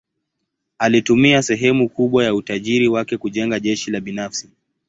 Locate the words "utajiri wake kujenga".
2.35-3.59